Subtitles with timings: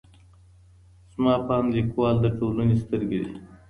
[1.13, 3.33] زما په اند ليکوال د ټولني سترګې دي.